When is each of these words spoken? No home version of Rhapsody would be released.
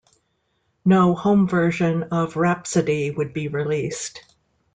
No 0.83 1.13
home 1.13 1.47
version 1.47 2.01
of 2.05 2.35
Rhapsody 2.35 3.11
would 3.11 3.33
be 3.33 3.49
released. 3.49 4.23